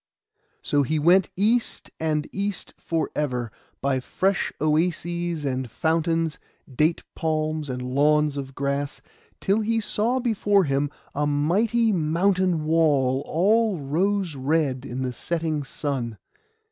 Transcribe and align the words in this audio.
So 0.63 0.81
he 0.81 0.97
went 0.97 1.29
east, 1.37 1.91
and 1.99 2.27
east 2.31 2.73
for 2.79 3.11
ever, 3.15 3.51
by 3.81 3.99
fresh 3.99 4.51
oases 4.59 5.45
and 5.45 5.69
fountains, 5.69 6.39
date 6.75 7.03
palms, 7.13 7.69
and 7.69 7.83
lawns 7.83 8.35
of 8.35 8.55
grass, 8.55 9.03
till 9.39 9.59
he 9.59 9.79
saw 9.79 10.19
before 10.19 10.63
him 10.63 10.89
a 11.13 11.27
mighty 11.27 11.91
mountain 11.93 12.65
wall, 12.65 13.21
all 13.27 13.79
rose 13.79 14.35
red 14.35 14.85
in 14.87 15.03
the 15.03 15.13
setting 15.13 15.63
sun. 15.63 16.17